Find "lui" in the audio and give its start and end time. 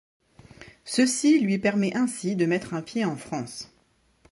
1.41-1.59